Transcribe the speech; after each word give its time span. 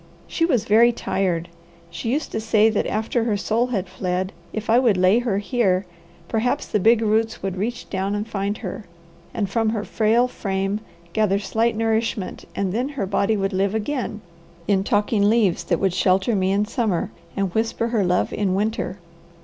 She 0.25 0.45
was 0.45 0.65
very 0.65 0.91
tired. 0.91 1.47
She 1.91 2.11
used 2.11 2.31
to 2.31 2.39
say 2.41 2.71
that 2.71 2.87
after 2.87 3.25
her 3.25 3.37
soul 3.37 3.67
had 3.67 3.87
fled, 3.87 4.33
if 4.51 4.67
I 4.67 4.79
would 4.79 4.97
lay 4.97 5.19
her 5.19 5.37
here, 5.37 5.85
perhaps 6.27 6.65
the 6.65 6.79
big 6.79 7.01
roots 7.03 7.43
would 7.43 7.55
reach 7.55 7.87
down 7.87 8.15
and 8.15 8.27
find 8.27 8.57
her, 8.65 8.85
and 9.31 9.47
from 9.47 9.69
her 9.69 9.83
frail 9.85 10.27
frame 10.27 10.79
gather 11.13 11.37
slight 11.37 11.77
nourishment 11.77 12.45
and 12.55 12.73
then 12.73 12.89
her 12.89 13.05
body 13.05 13.37
would 13.37 13.53
live 13.53 13.75
again 13.75 14.21
in 14.67 14.83
talking 14.83 15.29
leaves 15.29 15.63
that 15.65 15.79
would 15.79 15.93
shelter 15.93 16.35
me 16.35 16.51
in 16.51 16.65
summer 16.65 17.11
and 17.37 17.53
whisper 17.53 17.89
her 17.89 18.03
love 18.03 18.33
in 18.33 18.55
winter. 18.55 18.97